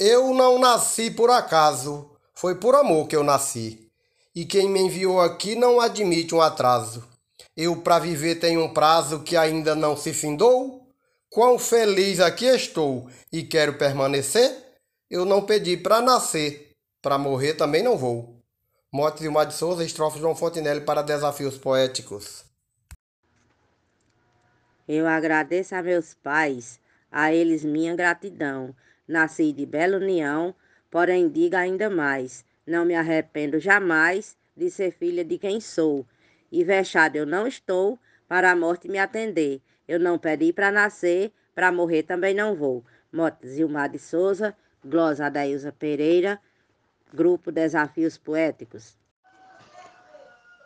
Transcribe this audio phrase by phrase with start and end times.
[0.00, 3.90] Eu não nasci por acaso, foi por amor que eu nasci.
[4.32, 7.04] E quem me enviou aqui não admite um atraso.
[7.56, 10.86] Eu para viver tenho um prazo que ainda não se findou.
[11.28, 14.56] Quão feliz aqui estou e quero permanecer.
[15.10, 18.40] Eu não pedi para nascer, para morrer também não vou.
[18.92, 22.44] Motes Vilmar de Souza, estrofe João Fontenelle para Desafios Poéticos.
[24.86, 26.78] Eu agradeço a meus pais,
[27.10, 28.72] a eles minha gratidão
[29.08, 30.54] Nasci de bela união,
[30.90, 36.04] porém diga ainda mais: não me arrependo jamais de ser filha de quem sou.
[36.52, 39.62] E vexada eu não estou para a morte me atender.
[39.86, 42.84] Eu não pedi para nascer, para morrer também não vou.
[43.10, 46.38] Mote Zilmar de Souza, glosa Adailza Pereira,
[47.12, 48.98] Grupo Desafios Poéticos.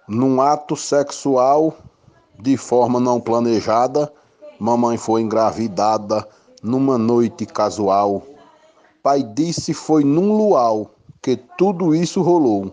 [0.08, 1.76] Num ato sexual,
[2.40, 4.12] de forma não planejada,
[4.58, 6.26] mamãe foi engravidada
[6.60, 8.31] numa noite casual.
[9.02, 12.72] Pai disse foi num luau que tudo isso rolou.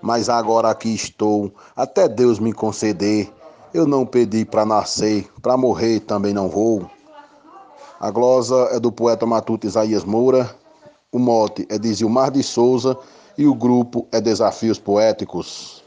[0.00, 3.28] Mas agora aqui estou, até Deus me conceder.
[3.72, 6.88] Eu não pedi para nascer, para morrer também não vou.
[7.98, 10.54] A glosa é do poeta matuto Isaías Moura,
[11.10, 12.96] o mote é de Zilmar de Souza
[13.36, 15.82] e o grupo é Desafios Poéticos.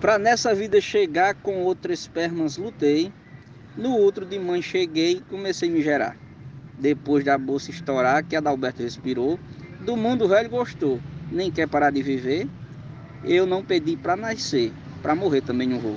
[0.00, 3.12] Para nessa vida chegar com outras espermas lutei,
[3.76, 6.25] no outro de mãe cheguei comecei a me gerar
[6.78, 9.38] depois da bolsa estourar, que Adalberto respirou,
[9.80, 12.48] do mundo velho gostou, nem quer parar de viver.
[13.24, 15.96] Eu não pedi para nascer, para morrer também não vou.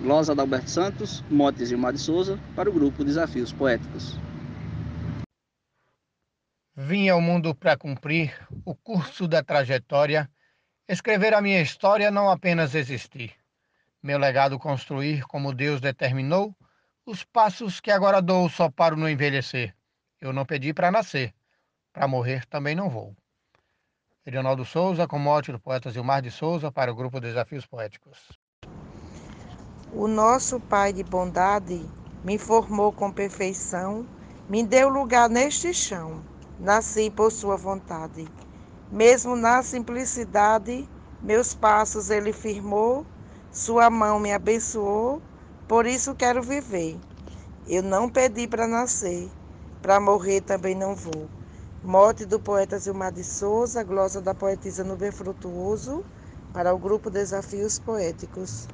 [0.00, 4.18] Glosa Adalberto Santos, Motes e Mar de Souza, para o grupo Desafios Poéticos.
[6.74, 10.30] Vim ao mundo para cumprir o curso da trajetória,
[10.88, 13.34] escrever a minha história, não apenas existir.
[14.02, 16.56] Meu legado construir como Deus determinou,
[17.04, 19.74] os passos que agora dou só paro no envelhecer.
[20.20, 21.32] Eu não pedi para nascer,
[21.92, 23.16] para morrer também não vou.
[24.26, 28.18] Edionaldo Souza, com mote do poeta Zilmar de Souza, para o grupo Desafios Poéticos.
[29.94, 31.88] O nosso Pai de bondade
[32.22, 34.06] me formou com perfeição,
[34.46, 36.22] me deu lugar neste chão,
[36.58, 38.28] nasci por sua vontade.
[38.92, 40.86] Mesmo na simplicidade,
[41.22, 43.06] meus passos ele firmou,
[43.50, 45.22] sua mão me abençoou,
[45.66, 46.98] por isso quero viver.
[47.66, 49.30] Eu não pedi para nascer,
[49.82, 51.28] para morrer também não vou.
[51.82, 56.04] Morte do poeta Zilmar de Souza, glosa da poetisa Nubem Frutuoso,
[56.52, 58.68] para o grupo Desafios Poéticos.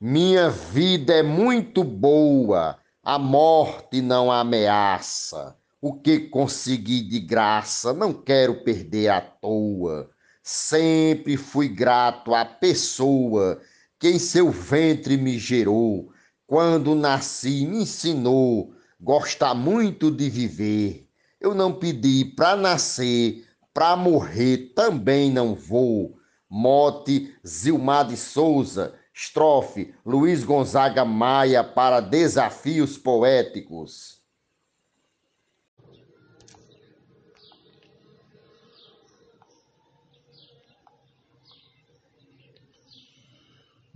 [0.00, 5.56] Minha vida é muito boa, a morte não ameaça.
[5.80, 10.10] O que consegui de graça, não quero perder à toa.
[10.42, 13.60] Sempre fui grato à pessoa
[13.98, 16.12] que em seu ventre me gerou.
[16.46, 21.08] Quando nasci, me ensinou gosta muito de viver.
[21.40, 26.16] Eu não pedi para nascer, para morrer também não vou.
[26.48, 34.15] Mote Zilmar de Souza, estrofe Luiz Gonzaga Maia para Desafios Poéticos.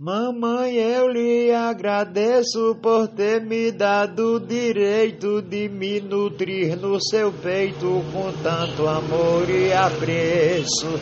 [0.03, 7.31] Mamãe, eu lhe agradeço por ter me dado o direito de me nutrir no seu
[7.31, 10.99] peito com tanto amor e apreço.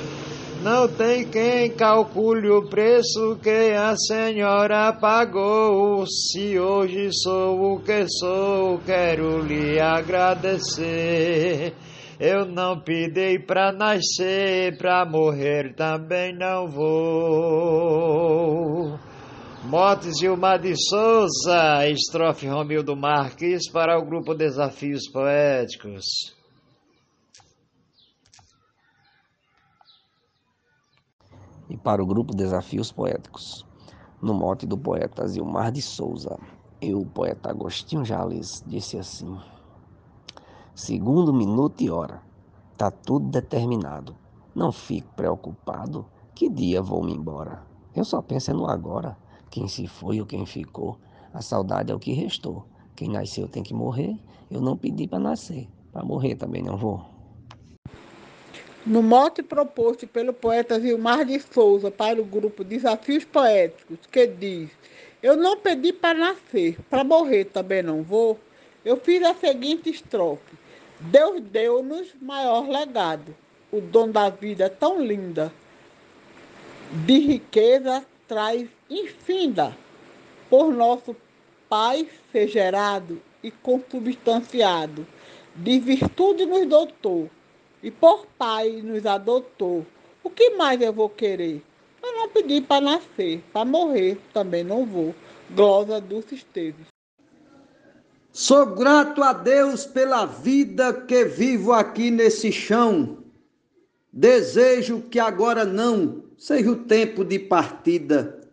[0.61, 6.05] Não tem quem calcule o preço que a senhora pagou.
[6.05, 11.73] Se hoje sou o que sou, quero lhe agradecer.
[12.19, 16.90] Eu não pedi pra nascer, pra morrer também não vou.
[19.63, 26.35] Motes Gilmar de Souza, estrofe Romildo Marques para o grupo Desafios Poéticos.
[31.69, 33.66] E para o grupo Desafios Poéticos,
[34.22, 36.38] no mote do poeta Zilmar de Souza,
[36.81, 39.40] eu, poeta Agostinho Jales, disse assim
[40.79, 42.22] segundo, minuto e hora.
[42.78, 44.16] Tá tudo determinado.
[44.55, 46.05] Não fico preocupado.
[46.34, 47.61] Que dia vou-me embora?
[47.93, 49.17] Eu só penso no agora.
[49.52, 50.97] Quem se foi ou quem ficou.
[51.34, 52.66] A saudade é o que restou.
[52.96, 54.17] Quem nasceu tem que morrer.
[54.49, 55.67] Eu não pedi para nascer.
[55.91, 57.03] Para morrer também não vou.
[58.85, 64.70] No mote proposto pelo poeta Vilmar de Souza para o grupo Desafios Poéticos, que diz:
[65.22, 68.40] Eu não pedi para nascer, para morrer também não vou,
[68.85, 70.55] eu fiz a seguinte estrofe:
[70.99, 73.34] Deus deu-nos maior legado,
[73.72, 75.51] o dom da vida tão linda,
[77.05, 79.75] de riqueza traz infinda,
[80.49, 81.16] por nosso
[81.69, 85.05] Pai ser gerado e consubstanciado,
[85.55, 87.29] de virtude nos doutor
[87.84, 89.85] e por pai nos adotou.
[90.23, 91.63] O que mais eu vou querer?
[92.02, 95.13] Eu não pedi para nascer, para morrer também não vou.
[95.52, 96.87] Glosa Dulce Esteves.
[98.31, 103.17] Sou grato a Deus pela vida que vivo aqui nesse chão.
[104.14, 108.47] Desejo que agora não seja o tempo de partida.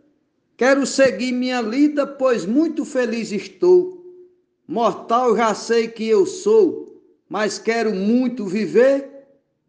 [0.57, 4.03] Quero seguir minha lida, pois muito feliz estou.
[4.67, 9.27] Mortal já sei que eu sou, mas quero muito viver.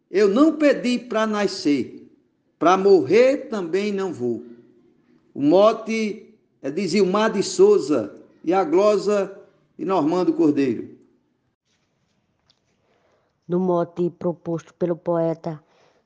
[0.09, 2.09] Eu não pedi para nascer,
[2.57, 4.43] para morrer também não vou.
[5.35, 6.33] O mote
[6.63, 9.38] é de Zilmar de Souza e a glosa
[9.79, 10.99] de Normando Cordeiro.
[13.47, 15.63] No mote proposto pelo poeta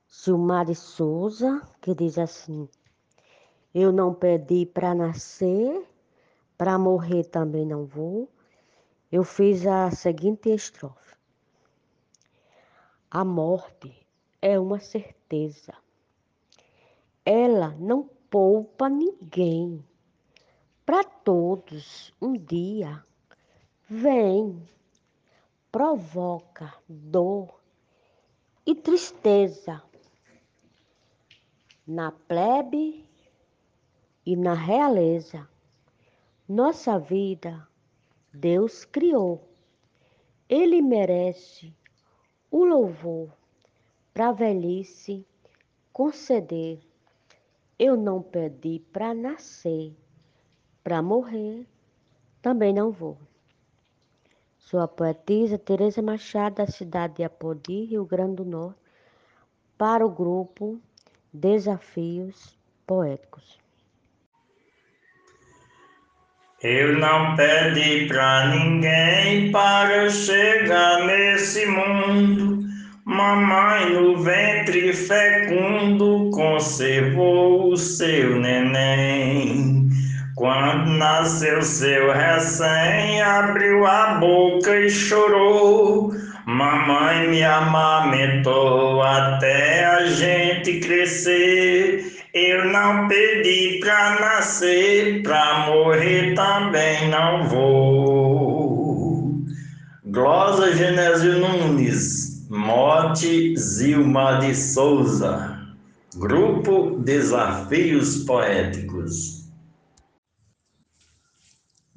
[0.07, 2.69] Gilmar de Souza, que diz assim:
[3.73, 5.87] Eu não pedi para nascer,
[6.55, 8.29] para morrer também não vou.
[9.11, 11.15] Eu fiz a seguinte estrofe:
[13.09, 14.05] A morte
[14.39, 15.73] é uma certeza.
[17.25, 19.83] Ela não poupa ninguém.
[20.85, 23.03] Para todos, um dia
[23.89, 24.67] vem,
[25.71, 27.59] provoca dor
[28.65, 29.81] e tristeza
[31.85, 33.05] na plebe
[34.25, 35.47] e na realeza.
[36.47, 37.67] Nossa vida
[38.33, 39.49] Deus criou.
[40.47, 41.73] Ele merece
[42.49, 43.31] o louvor
[44.13, 45.25] para velhice
[45.91, 46.79] conceder.
[47.77, 49.95] Eu não pedi para nascer,
[50.83, 51.67] para morrer
[52.41, 53.17] também não vou.
[54.73, 58.79] Sou a poetisa Tereza Machado, da cidade de Apodi, Rio Grande do Norte,
[59.77, 60.81] para o grupo
[61.31, 63.59] Desafios Poéticos.
[66.63, 72.63] Eu não pedi pra ninguém para chegar nesse mundo.
[73.05, 79.72] Mamãe no ventre fecundo conservou o seu neném.
[80.43, 86.13] Quando nasceu seu recém, abriu a boca e chorou.
[86.45, 92.25] Mamãe me amamentou até a gente crescer.
[92.33, 99.31] Eu não pedi pra nascer, pra morrer também não vou.
[100.03, 105.57] Glosa Genésio Nunes, Mote Zilma de Souza,
[106.17, 109.32] Grupo Desafios Poéticos.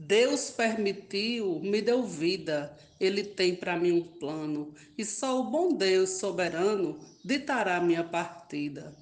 [0.07, 5.75] Deus permitiu, me deu vida, Ele tem para mim um plano, e só o bom
[5.75, 8.95] Deus soberano ditará minha partida.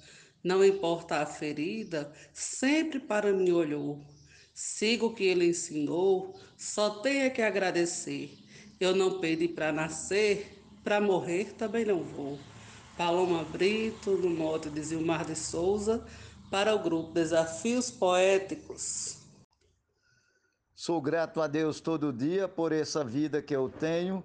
[0.43, 4.01] Não importa a ferida, sempre para mim olhou.
[4.51, 8.35] Sigo o que ele ensinou, só tenha que agradecer.
[8.79, 12.39] Eu não pedi para nascer, para morrer também não vou.
[12.97, 16.03] Paloma Brito, no mote de Zilmar de Souza,
[16.49, 19.14] para o grupo Desafios Poéticos.
[20.75, 24.21] Sou grato a Deus todo dia por essa vida que eu tenho.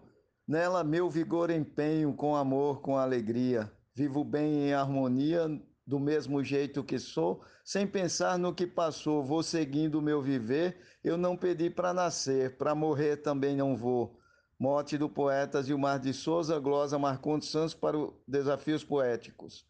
[0.48, 3.70] Nela meu vigor empenho com amor, com alegria.
[3.94, 5.48] Vivo bem em harmonia,
[5.86, 9.22] do mesmo jeito que sou, sem pensar no que passou.
[9.22, 10.76] Vou seguindo o meu viver.
[11.04, 14.18] Eu não pedi para nascer, para morrer também não vou.
[14.58, 19.64] Morte do poeta Gilmar de Souza, glosa Marcondes Santos para os Desafios Poéticos.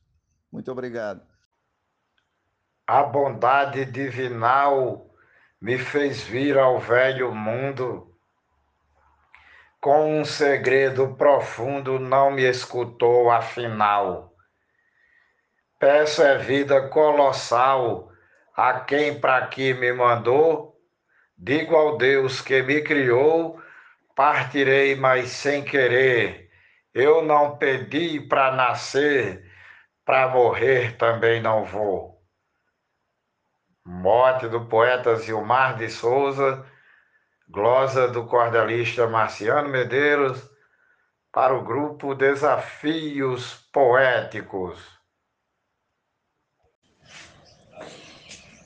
[0.51, 1.23] Muito obrigado.
[2.87, 5.10] A bondade divinal
[5.61, 8.15] me fez vir ao velho mundo.
[9.81, 14.35] Com um segredo profundo não me escutou afinal.
[15.79, 18.11] Peço é vida colossal
[18.57, 20.79] a quem para aqui me mandou.
[21.37, 23.61] Digo ao Deus que me criou,
[24.15, 26.51] partirei, mas sem querer.
[26.93, 29.51] Eu não pedi para nascer,
[30.05, 32.20] para morrer também não vou.
[33.93, 36.65] Mote do poeta Zilmar de Souza,
[37.49, 40.41] glosa do cordelista Marciano Medeiros,
[41.33, 44.79] para o grupo Desafios Poéticos.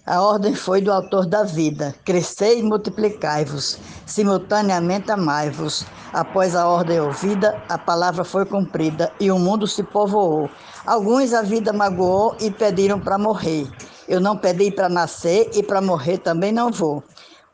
[0.06, 5.86] A ordem foi do autor da vida: crescei e multiplicai-vos, simultaneamente amai-vos.
[6.12, 10.50] Após a ordem ouvida, a palavra foi cumprida e o mundo se povoou.
[10.84, 13.66] Alguns a vida magoou e pediram para morrer.
[14.08, 17.02] Eu não pedi para nascer e para morrer também não vou.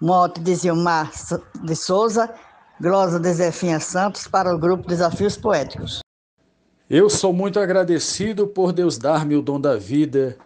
[0.00, 1.11] Mote de Zilmar
[1.62, 2.33] de Souza,
[2.80, 6.00] glosa de Zefinha Santos para o grupo Desafios Poéticos.
[6.88, 10.37] Eu sou muito agradecido por Deus dar-me o dom da vida,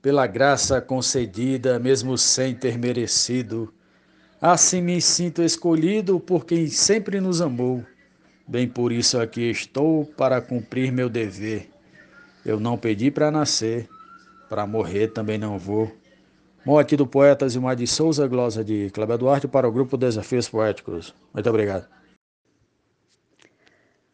[0.00, 3.72] pela graça concedida, mesmo sem ter merecido.
[4.40, 7.84] Assim me sinto escolhido por quem sempre nos amou.
[8.48, 11.70] Bem por isso aqui estou para cumprir meu dever.
[12.44, 13.88] Eu não pedi para nascer,
[14.52, 15.90] para morrer também não vou.
[16.62, 21.14] Morte do poeta Zilmar de Souza, glosa de Cléber Duarte para o grupo Desafios Poéticos.
[21.32, 21.88] Muito obrigado.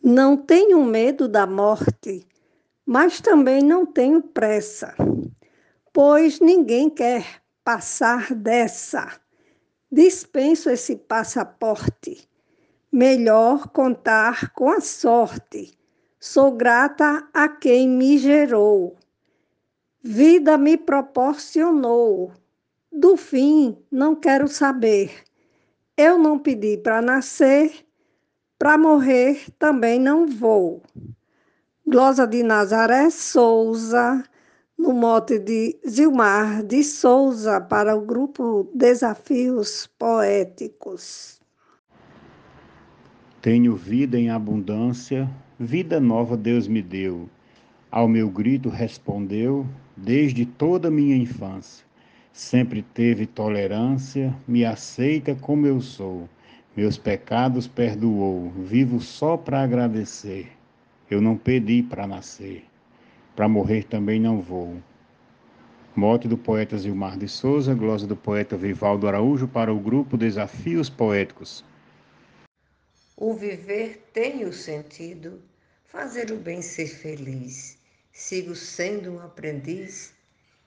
[0.01, 2.25] Não tenho medo da morte,
[2.87, 4.95] mas também não tenho pressa,
[5.93, 9.21] pois ninguém quer passar dessa.
[9.91, 12.29] Dispenso esse passaporte.
[12.93, 15.77] Melhor contar com a sorte.
[16.21, 18.97] Sou grata a quem me gerou.
[20.03, 22.33] Vida me proporcionou.
[22.93, 25.25] Do fim não quero saber.
[25.97, 27.85] Eu não pedi para nascer,
[28.57, 30.83] para morrer também não vou.
[31.85, 34.23] Glosa de Nazaré Souza,
[34.79, 41.41] no mote de Zilmar de Souza, para o grupo Desafios Poéticos.
[43.43, 45.29] Tenho vida em abundância,
[45.59, 47.29] vida nova Deus me deu.
[47.91, 49.67] Ao meu grito respondeu,
[49.97, 51.87] desde toda minha infância.
[52.31, 56.29] Sempre teve tolerância, me aceita como eu sou.
[56.77, 60.53] Meus pecados perdoou, vivo só para agradecer.
[61.11, 62.63] Eu não pedi para nascer,
[63.35, 64.77] para morrer também não vou.
[65.97, 70.91] Mote do poeta Zilmar de Souza, glosa do poeta Vivaldo Araújo para o grupo Desafios
[70.91, 71.65] Poéticos.
[73.17, 75.41] O viver tem o sentido,
[75.87, 77.78] fazer o bem ser feliz.
[78.19, 80.13] Sigo sendo um aprendiz,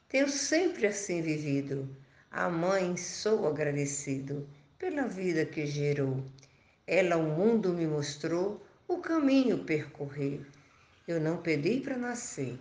[0.08, 1.94] tenho sempre assim vivido.
[2.32, 4.48] A mãe sou agradecido
[4.80, 6.24] pela vida que gerou.
[6.88, 10.40] Ela o mundo me mostrou o caminho percorrer.
[11.06, 12.58] Eu não pedi para nascer,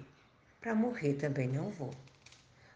[0.60, 1.94] para morrer também não vou.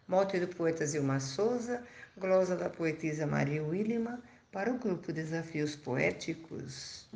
[0.07, 1.83] Mote do poeta Zilmar Souza,
[2.17, 7.09] glosa da poetisa Maria Willima, para o grupo Desafios Poéticos.